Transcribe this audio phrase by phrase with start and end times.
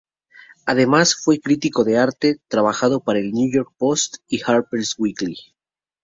[0.65, 5.37] Además fue crítico de arte, trabajando para el New York Post y Harper's Weekly.